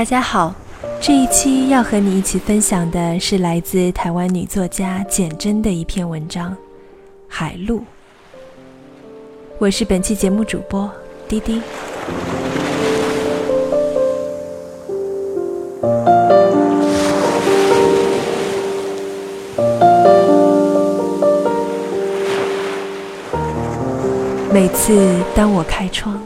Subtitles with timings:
[0.00, 0.54] 大家好，
[0.98, 6.52] 这一期要和你一起分享的是来自台湾女作家简真的一篇文章
[7.28, 7.80] 《海路》。
[9.58, 10.90] 我是本期节目主播
[11.28, 11.60] 滴滴。
[24.50, 26.18] 每次当我开窗，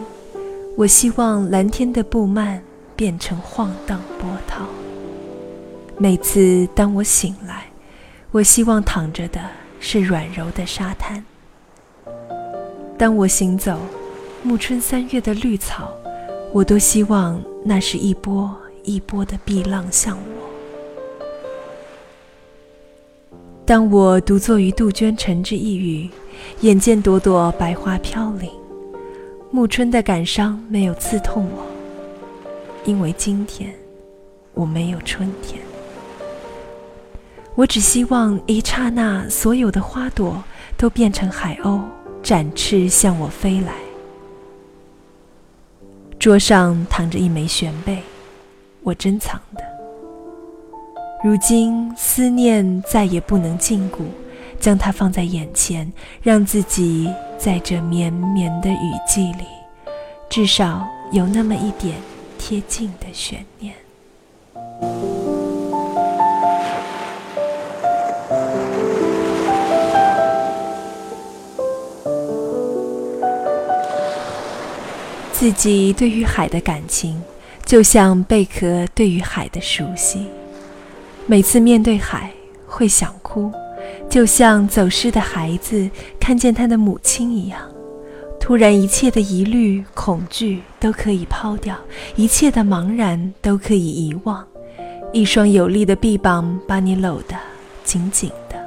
[0.77, 2.61] 我希望蓝天的布幔。
[2.97, 4.67] 变成晃荡波涛。
[5.97, 7.67] 每次当我醒来，
[8.33, 9.41] 我希望躺着的
[9.79, 11.25] 是软柔的沙滩。
[12.99, 13.79] 当我行走，
[14.43, 15.93] 暮春三月的绿草，
[16.53, 20.45] 我都希望那是一波一波的碧浪向我。
[23.67, 26.11] 当我独坐于杜鹃城之一隅，
[26.61, 28.51] 眼见朵朵白花飘零，
[29.51, 31.74] 暮春的感伤没有刺痛我。
[32.85, 33.75] 因为今天
[34.53, 35.61] 我没有春天，
[37.55, 40.43] 我只希望一刹那，所有的花朵
[40.77, 41.81] 都变成海鸥，
[42.23, 43.73] 展翅向我飞来。
[46.19, 48.03] 桌上躺着一枚玄贝，
[48.83, 49.65] 我珍藏的。
[51.23, 54.03] 如今思念再也不能禁锢，
[54.61, 55.91] 将它放在眼前，
[56.23, 59.45] 让自己在这绵绵的雨季里，
[60.29, 61.97] 至少有那么一点。
[62.47, 63.73] 贴近的悬念，
[75.33, 77.19] 自己对于海的感情，
[77.65, 80.27] 就像贝壳对于海的熟悉。
[81.25, 82.31] 每次面对海，
[82.67, 83.51] 会想哭，
[84.11, 85.89] 就像走失的孩子
[86.21, 87.74] 看见他的母亲一样。
[88.45, 91.75] 突然，一切的疑虑、恐惧都可以抛掉，
[92.15, 94.47] 一切的茫然都可以遗忘。
[95.15, 97.35] 一双有力的臂膀把你搂得
[97.85, 98.63] 紧紧的，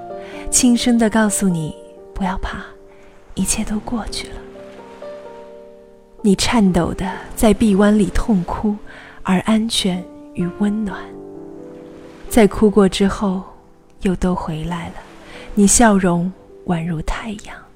[0.50, 1.76] 轻声地告诉你：
[2.12, 2.66] 不要怕，
[3.36, 4.34] 一切都过去了。
[6.24, 8.76] 你颤抖的在臂弯里痛哭，
[9.22, 11.00] 而安全与温暖，
[12.28, 13.44] 在哭过之后，
[14.02, 14.96] 又都回来了。
[15.54, 16.34] 你笑容
[16.66, 17.67] 宛如太阳。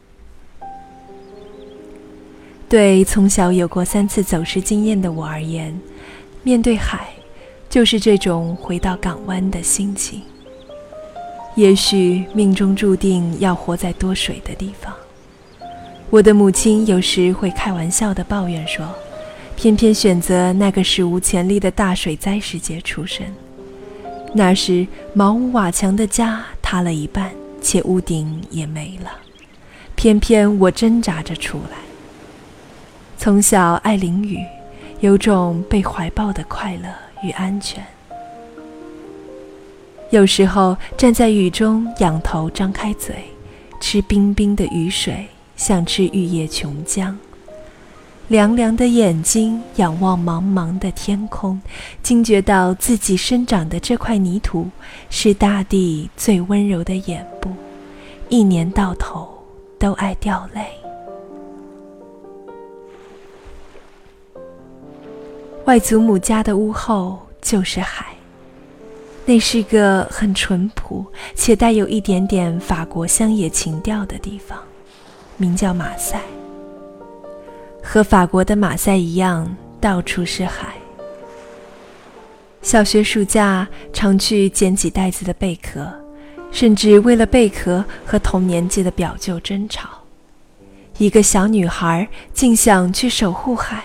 [2.72, 5.78] 对从小有过三次走失经验的我而言，
[6.42, 7.10] 面对海，
[7.70, 10.22] 就是这种回到港湾的心情。
[11.56, 14.96] 也许命中注定要活在多水的地方。
[16.10, 18.88] 我的母亲有时会开玩笑地抱怨说
[19.58, 23.26] ：“偏偏选择那个史无前例的大水灾时节出生，
[24.34, 29.12] 那时茅屋瓦墙的家塌了一半，且屋顶也没了。
[29.94, 31.78] 偏偏我挣扎着出来。”
[33.24, 34.44] 从小爱淋雨，
[35.00, 36.90] 有种被怀抱的快乐
[37.22, 37.86] 与安全。
[40.10, 43.14] 有时候站在雨中，仰头张开嘴，
[43.80, 47.14] 吃冰冰的雨水，像吃玉液琼浆。
[48.28, 51.62] 凉凉的眼睛仰望茫茫的天空，
[52.02, 54.68] 惊觉到自己生长的这块泥土
[55.12, 57.52] 是大地最温柔的眼部，
[58.30, 59.30] 一年到头
[59.78, 60.81] 都爱掉泪。
[65.66, 68.08] 外祖母家的屋后就是海，
[69.26, 71.06] 那是个很淳朴
[71.36, 74.58] 且带有一点点法国乡野情调的地方，
[75.38, 76.20] 名叫马赛。
[77.82, 80.74] 和法国的马赛一样，到处是海。
[82.64, 85.88] 小学暑假常去捡几袋子的贝壳，
[86.52, 89.90] 甚至为了贝壳和同年纪的表舅争吵。
[90.98, 93.84] 一个小女孩竟想去守护海。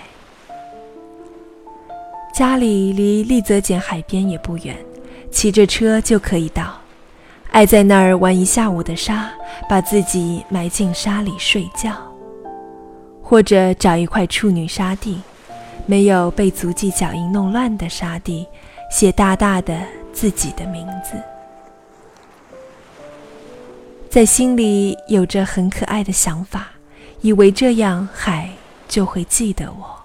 [2.36, 4.76] 家里离丽泽简海边也不远，
[5.30, 6.78] 骑着车就可以到。
[7.50, 9.30] 爱在那儿玩一下午的沙，
[9.70, 11.94] 把自己埋进沙里睡觉，
[13.22, 15.18] 或者找一块处女沙地，
[15.86, 18.46] 没有被足迹脚印弄乱的沙地，
[18.90, 19.80] 写大大的
[20.12, 21.16] 自己的名字，
[24.10, 26.68] 在心里有着很可爱的想法，
[27.22, 28.50] 以为这样海
[28.86, 29.95] 就会记得我。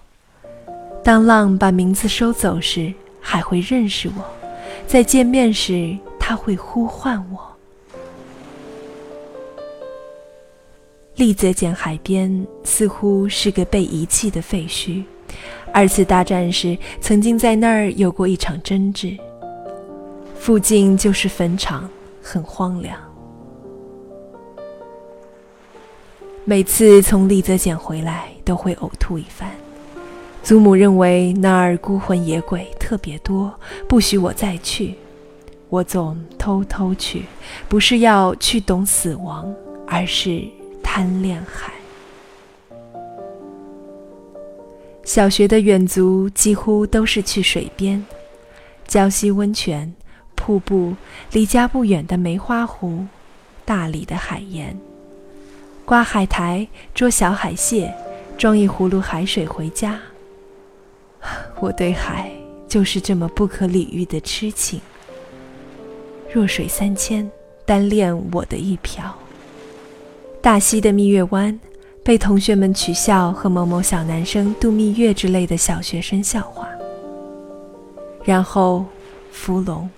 [1.03, 4.24] 当浪把名字收走时，还会认识我；
[4.86, 7.39] 在见面时，他会呼唤我。
[11.15, 15.03] 丽泽简海边似乎是个被遗弃的废墟。
[15.74, 19.18] 二次大战时，曾经在那儿有过一场争执。
[20.36, 21.89] 附近就是坟场，
[22.21, 22.95] 很荒凉。
[26.44, 29.50] 每次从丽泽简回来，都会呕吐一番。
[30.43, 33.53] 祖母认为那儿孤魂野鬼特别多，
[33.88, 34.95] 不许我再去。
[35.69, 37.23] 我总偷偷去，
[37.69, 39.53] 不是要去懂死亡，
[39.88, 40.43] 而是
[40.83, 41.71] 贪恋海。
[45.05, 48.05] 小学的远足几乎都是去水边，
[48.88, 49.93] 礁溪温泉、
[50.35, 50.93] 瀑布，
[51.31, 53.05] 离家不远的梅花湖，
[53.63, 54.77] 大理的海盐，
[55.85, 57.93] 刮海苔、捉小海蟹，
[58.38, 59.97] 装一葫芦海水回家。
[61.59, 62.31] 我对海
[62.68, 64.81] 就是这么不可理喻的痴情。
[66.33, 67.29] 弱水三千，
[67.65, 69.13] 单恋我的一瓢。
[70.41, 71.59] 大溪的蜜月湾，
[72.03, 76.68] 被同学们取笑和某某小男生度蜜月之类的小学生笑话。
[78.24, 78.85] 然后，
[79.31, 79.89] 芙蓉。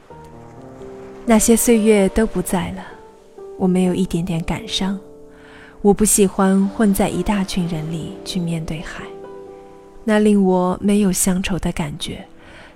[1.25, 2.83] 那些岁月都不在了，
[3.57, 4.99] 我没有一点点感伤。
[5.81, 9.03] 我不喜欢混在一大群人里去面对海，
[10.03, 12.25] 那令我没有乡愁的感觉，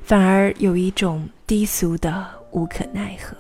[0.01, 3.35] 反而有一种低俗的无可奈何。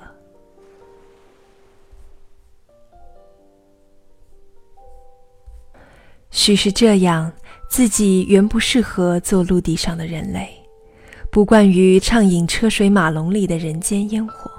[6.29, 7.31] 许是这样，
[7.69, 10.49] 自己原不适合做陆地上的人类，
[11.31, 14.51] 不惯于畅饮车水马龙里的人间烟火。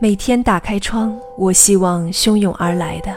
[0.00, 3.14] 每天打开窗，我希望汹涌而来的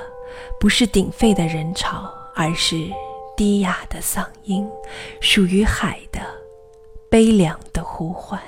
[0.60, 2.76] 不是鼎沸的人潮，而是
[3.36, 4.68] 低哑的嗓音，
[5.20, 6.20] 属于海的
[7.10, 8.40] 悲凉的呼唤。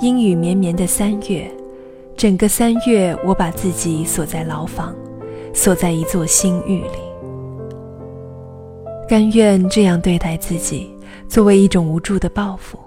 [0.00, 1.50] 阴雨绵绵的三月，
[2.16, 4.94] 整个三月，我把自己锁在牢房。
[5.54, 6.98] 锁在一座新狱里，
[9.08, 10.94] 甘愿这样对待自己，
[11.26, 12.78] 作为一种无助的报复，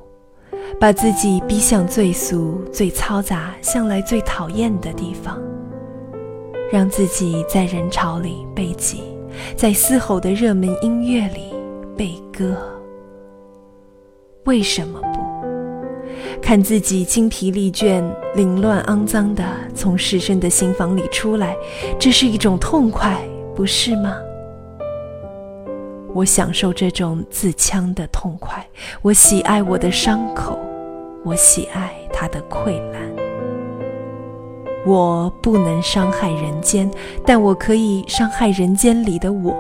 [0.80, 5.42] 把自己逼向最俗、最嘈杂、向来最讨厌的地方，
[6.72, 9.04] 让自己在人潮里被挤，
[9.56, 11.54] 在嘶吼的热门音乐里
[11.98, 12.56] 被割。
[14.46, 15.22] 为什么不？
[16.42, 18.04] 看自己精疲力倦、
[18.36, 19.44] 凌乱肮脏的
[19.76, 21.56] 从失身的心房里出来，
[22.00, 23.18] 这是一种痛快，
[23.56, 24.18] 不是吗？
[26.14, 28.66] 我享受这种自戕的痛快，
[29.02, 30.60] 我喜爱我的伤口，
[31.24, 33.21] 我喜爱它的溃烂。
[34.86, 36.90] 我不能伤害人间，
[37.26, 39.56] 但我可以伤害人间里的我。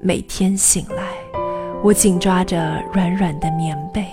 [0.00, 1.04] 每天醒来，
[1.82, 4.04] 我紧抓着软软的棉被。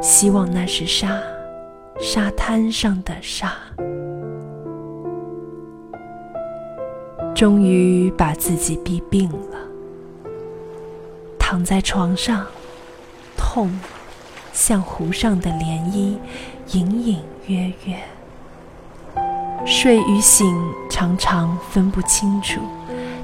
[0.00, 1.20] 希望那是沙，
[2.00, 3.52] 沙滩上的沙。
[7.34, 9.58] 终于把自己逼病了，
[11.38, 12.46] 躺在床上，
[13.36, 13.70] 痛
[14.52, 16.16] 像湖上的涟漪，
[16.72, 17.96] 隐隐约约。
[19.64, 20.54] 睡与醒
[20.90, 22.60] 常常分不清楚，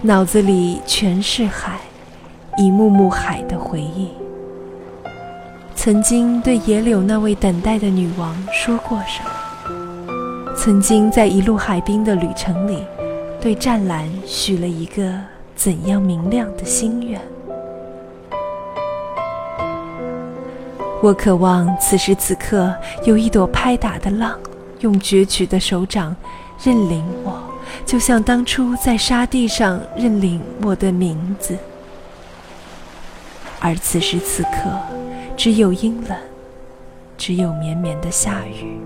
[0.02, 1.78] 脑子里全是海，
[2.56, 4.10] 一幕幕海的回忆。
[5.74, 10.54] 曾经对野柳那位等待的女王说过什么？
[10.56, 12.84] 曾经在一路海滨的旅程里，
[13.40, 15.12] 对湛蓝许了一个
[15.54, 17.20] 怎样明亮的心愿？
[21.00, 22.74] 我渴望此时此刻
[23.04, 24.36] 有一朵拍打的浪，
[24.80, 26.14] 用攫取的手掌
[26.62, 27.42] 认领我，
[27.84, 31.56] 就像当初在沙地上认领我的名字。
[33.60, 34.78] 而此时此刻。
[35.36, 36.18] 只有阴冷，
[37.16, 38.76] 只有绵绵的下雨。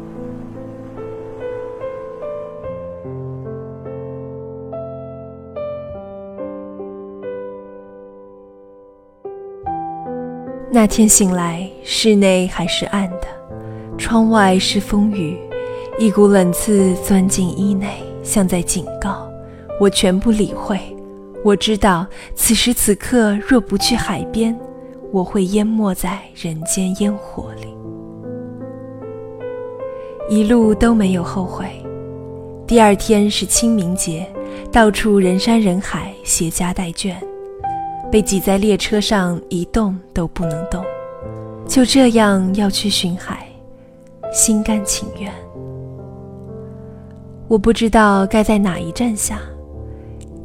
[10.70, 13.26] 那天醒来，室内还是暗的，
[13.96, 15.38] 窗外是风雨，
[16.02, 19.30] 一股冷刺钻进衣内，像在警告。
[19.78, 20.76] 我全不理会，
[21.44, 22.04] 我知道
[22.34, 24.58] 此时此刻若不去海边。
[25.12, 27.72] 我会淹没在人间烟火里，
[30.28, 31.66] 一路都没有后悔。
[32.66, 34.26] 第二天是清明节，
[34.72, 37.14] 到处人山人海，携家带眷，
[38.10, 40.84] 被挤在列车上，一动都不能动。
[41.68, 43.46] 就这样要去寻海，
[44.32, 45.32] 心甘情愿。
[47.52, 49.38] 我不知道该在哪一站下。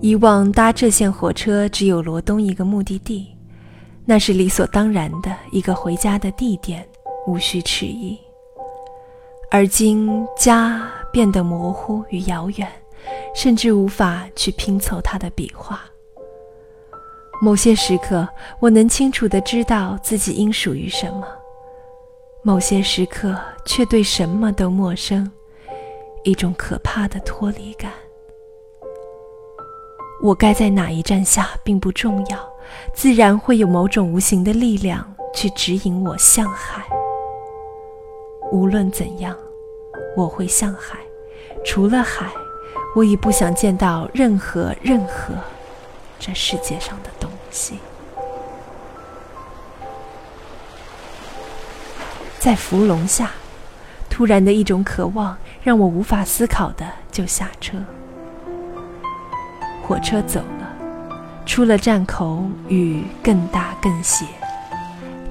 [0.02, 3.26] 以往搭这线火车只有罗东一个目的地。
[4.04, 6.86] 那是理所当然的一个回家的地点，
[7.26, 8.20] 无需迟疑。
[9.50, 12.70] 而今家变得模糊与遥远，
[13.34, 15.80] 甚至无法去拼凑它的笔画。
[17.42, 18.28] 某些时刻，
[18.60, 21.24] 我能清楚地知道自己应属于什么；
[22.44, 23.34] 某些时刻，
[23.66, 25.30] 却对什么都陌生，
[26.28, 27.90] 一种可怕的脱离感。
[30.22, 32.38] 我该在哪一站下并不重要，
[32.94, 36.86] 自然会有某种无形的力量去指引我向海。
[38.52, 39.38] 无论怎样，
[40.18, 41.00] 我会向海。
[41.64, 42.30] 除了海，
[42.94, 45.34] 我已不想见到任何任何
[46.20, 47.80] 这世界上的东西。
[52.38, 53.32] 在芙蓉下，
[54.10, 57.78] 突然的一种渴望让我无法思考的就下车。
[59.84, 60.78] 火车走了，
[61.46, 64.26] 出了站口，雨更大更斜。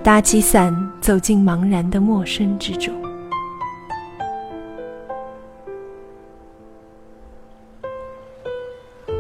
[0.03, 2.95] 搭起伞，走进茫然的陌生之中。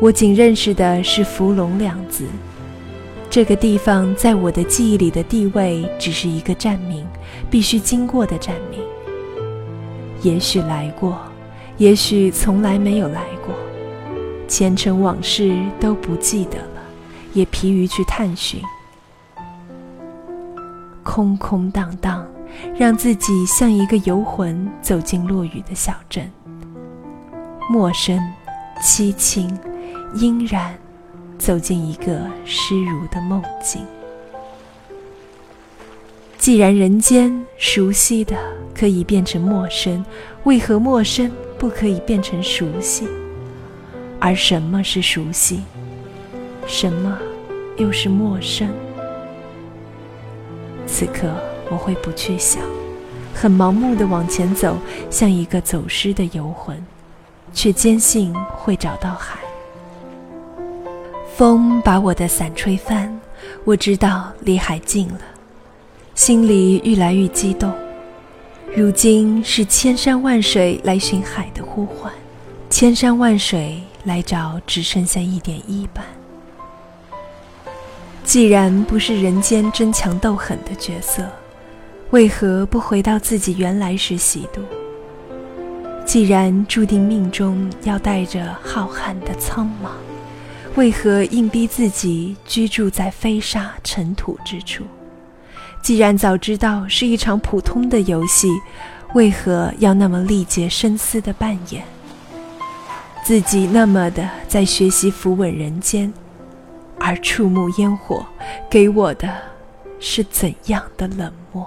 [0.02, 2.26] 我仅认识的是“芙蓉”两字。
[3.30, 7.06] 这个地方在我的记忆里的地位，只是一个站名，
[7.50, 8.85] 必须经过的站名。
[10.26, 11.16] 也许来过，
[11.76, 13.54] 也许从来没有来过。
[14.48, 16.82] 前尘往事都不记得了，
[17.32, 18.60] 也疲于去探寻。
[21.04, 22.26] 空空荡荡，
[22.76, 26.28] 让自己像一个游魂走进落雨的小镇。
[27.70, 28.20] 陌生、
[28.82, 29.56] 凄清、
[30.16, 30.76] 阴然，
[31.38, 33.80] 走进一个失如的梦境。
[36.38, 38.36] 既然人间熟悉的
[38.74, 40.04] 可以变成陌生，
[40.44, 43.08] 为何陌生不可以变成熟悉？
[44.20, 45.62] 而什么是熟悉？
[46.66, 47.18] 什么
[47.76, 48.68] 又是陌生？
[50.86, 51.28] 此刻
[51.70, 52.62] 我会不去想，
[53.34, 54.76] 很盲目的往前走，
[55.10, 56.80] 像一个走失的游魂，
[57.52, 59.38] 却坚信会找到海。
[61.34, 63.20] 风把我的伞吹翻，
[63.64, 65.20] 我知道离海近了，
[66.16, 67.72] 心里愈来愈激动。
[68.74, 72.12] 如今是千山万水来寻海的呼唤，
[72.68, 73.80] 千山万水。
[74.06, 76.04] 来找只剩下一点一半。
[78.22, 81.28] 既然不是人间争强斗狠的角色，
[82.10, 84.62] 为何不回到自己原来时喜度？
[86.04, 89.88] 既然注定命中要带着浩瀚的苍茫，
[90.76, 94.84] 为何硬逼自己居住在飞沙尘土之处？
[95.86, 98.48] 既然早知道是一场普通的游戏，
[99.14, 101.84] 为何要那么历劫深思的扮演？
[103.22, 106.12] 自己那么的在学习扶稳人间，
[106.98, 108.26] 而触目烟火
[108.68, 109.32] 给我的
[110.00, 111.64] 是怎样的冷漠？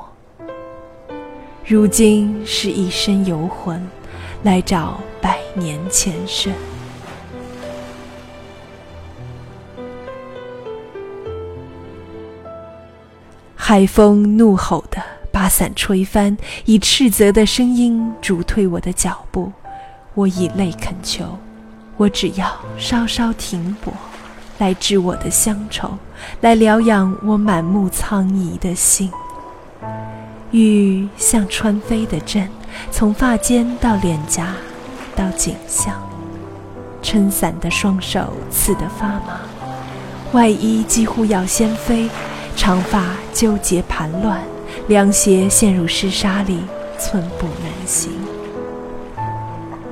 [1.65, 3.81] 如今是一身游魂
[4.43, 6.51] 来找百年前生。
[13.69, 14.99] 海风怒吼的
[15.31, 16.35] 把伞吹翻，
[16.65, 19.51] 以斥责的声音逐退我的脚步，
[20.15, 21.37] 我以泪恳求。
[21.95, 23.93] 我只要稍稍停泊，
[24.57, 25.95] 来治我的乡愁，
[26.41, 29.11] 来疗养我满目苍夷的心。
[30.49, 32.49] 雨像穿飞的针，
[32.89, 34.55] 从发尖到脸颊，
[35.15, 35.93] 到颈项，
[37.03, 39.41] 撑伞的双手刺得发麻，
[40.31, 42.09] 外衣几乎要掀飞，
[42.59, 44.37] 长发纠结盘乱，
[44.89, 46.59] 凉鞋陷入湿沙里，
[46.97, 48.11] 寸步难行。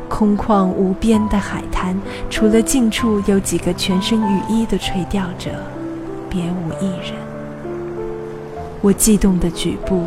[0.10, 1.98] 空旷无边的海滩，
[2.30, 5.52] 除了近处有几个全身雨衣的垂钓者，
[6.30, 7.14] 别无一人。
[8.82, 10.04] 我悸动的举步，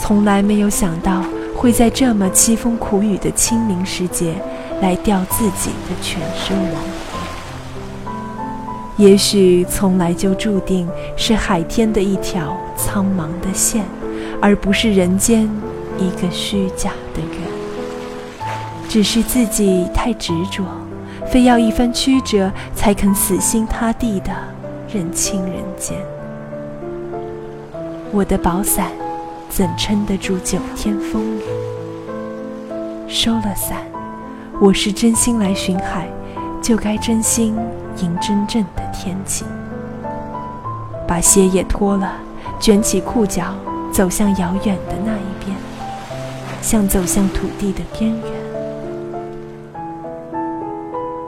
[0.00, 1.22] 从来没有想到
[1.54, 4.36] 会在这么凄风苦雨的清明时节
[4.80, 6.99] 来钓自己的全身亡魂。
[9.00, 13.82] 也许从来就注定是海天的一条苍茫的线，
[14.42, 15.48] 而不是人间
[15.98, 17.40] 一个虚假的缘。
[18.90, 20.62] 只是自己太执着，
[21.30, 24.30] 非要一番曲折才肯死心塌地的
[24.92, 25.96] 认清人间。
[28.12, 28.92] 我的宝伞
[29.48, 33.08] 怎撑得住九天风雨？
[33.08, 33.78] 收了伞，
[34.60, 36.06] 我是真心来寻海，
[36.60, 37.56] 就该真心
[38.02, 39.46] 迎真正的天晴。
[41.06, 42.12] 把鞋也脱了，
[42.58, 43.54] 卷起裤脚，
[43.92, 45.56] 走向遥远的那一边，
[46.62, 48.24] 像走向土地的边缘。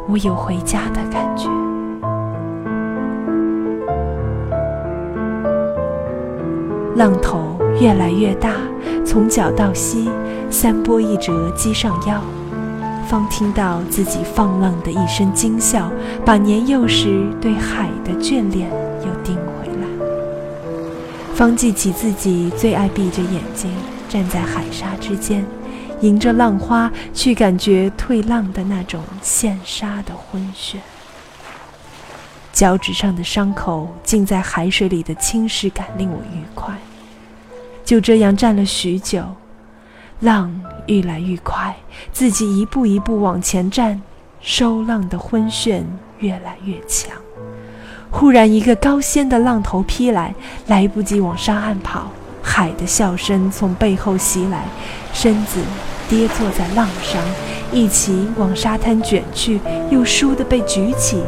[0.09, 1.49] 我有回家的感觉。
[6.95, 8.51] 浪头越来越大，
[9.05, 10.11] 从脚到膝，
[10.51, 12.21] 三波一折击上腰，
[13.13, 15.93] 方听到自己放浪的一声惊笑，
[16.25, 18.71] 把年幼时对海的眷恋
[19.05, 23.71] 又盯回来，方记起自己最爱闭着眼睛
[24.09, 25.45] 站在海沙之间。
[26.01, 30.77] 迎着浪花去感觉退浪的那种羡沙的昏眩。
[32.51, 36.75] 脚趾上的伤口浸在海水里的侵蚀感令我愉快。
[37.85, 39.23] 就这样站了许久，
[40.23, 40.49] 浪
[40.87, 41.75] 愈来愈快，
[42.13, 44.01] 自己一步一步往前站，
[44.41, 45.83] 收浪的昏眩
[46.21, 47.11] 越来越强。
[48.09, 50.33] 忽然，一个高掀的浪头劈来，
[50.69, 54.65] 来不及往沙岸跑，海的笑声从背后袭来，
[55.13, 55.59] 身子
[56.09, 57.21] 跌坐在浪上，
[57.73, 59.59] 一起往沙滩卷去，
[59.91, 61.21] 又倏地被举起，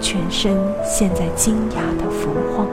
[0.00, 2.66] 全身陷在惊讶的浮晃，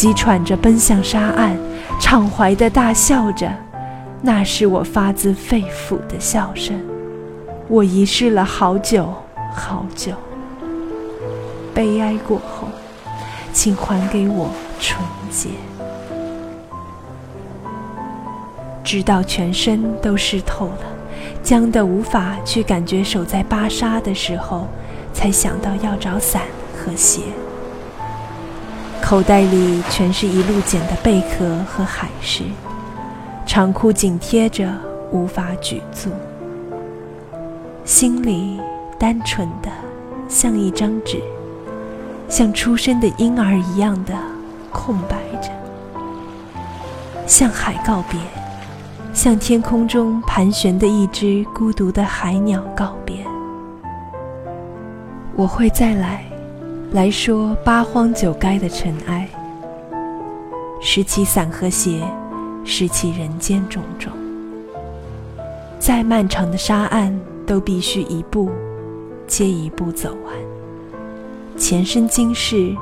[0.00, 1.54] 急喘着奔向沙岸，
[2.00, 3.52] 畅怀的大笑着，
[4.22, 6.74] 那是我发自肺腑的笑声。
[7.68, 9.12] 我遗失了好久
[9.54, 10.12] 好久。
[11.74, 12.66] 悲哀过后，
[13.52, 14.48] 请还给我
[14.80, 15.50] 纯洁。
[18.82, 20.86] 直到全身都湿透了，
[21.42, 24.66] 僵得无法去感觉手在扒沙的时候，
[25.12, 27.20] 才想到要找伞和鞋。
[29.10, 32.44] 口袋里全是一路捡的贝壳和海狮，
[33.44, 34.72] 长裤紧贴着，
[35.10, 36.10] 无法举足。
[37.84, 38.60] 心里
[39.00, 39.68] 单纯的
[40.28, 41.20] 像一张纸。
[42.28, 44.14] 像出生的婴儿一样的
[44.70, 45.50] 空白着，
[47.26, 48.20] 向海告别，
[49.12, 53.16] 向天空中盘旋的一只孤独的海鸟告别。
[55.34, 56.22] 我会再来，
[56.92, 59.28] 来说八荒九垓的尘埃，
[60.80, 62.02] 拾起伞和鞋，
[62.64, 64.12] 拾起人间种种。
[65.78, 67.16] 再漫长的沙岸，
[67.46, 68.50] 都必须一步
[69.28, 70.34] 接一步走完。
[71.56, 72.74] 前生今世，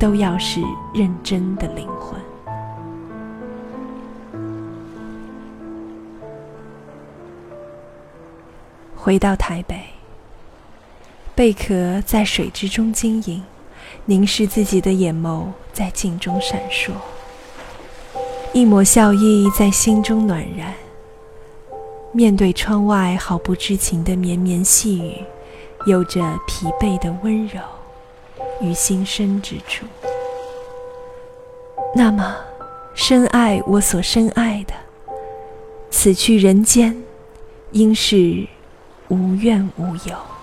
[0.00, 0.60] 都要是
[0.92, 2.20] 认真的灵魂。
[8.96, 9.76] 回到台北，
[11.36, 13.42] 贝壳在水之中晶莹，
[14.04, 16.92] 凝视自己的眼眸在镜中闪烁，
[18.52, 20.72] 一抹笑意在心中暖然。
[22.12, 25.24] 面对窗外毫不知情的绵绵细雨，
[25.86, 27.60] 有着疲惫的温柔。
[28.60, 29.84] 于心生之处，
[31.96, 32.36] 那么
[32.94, 34.72] 深爱我所深爱的，
[35.90, 37.02] 此去人间，
[37.72, 38.46] 应是
[39.08, 40.33] 无怨无尤。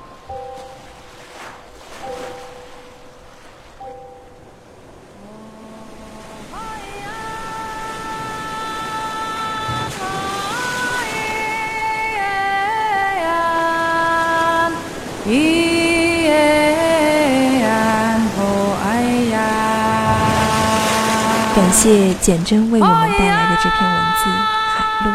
[21.72, 24.30] 感谢简真为我们带来的这篇文字
[24.76, 25.12] 《海路》，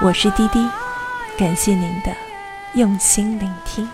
[0.00, 0.64] 我是滴滴，
[1.36, 2.12] 感谢您的
[2.74, 3.90] 用心聆听。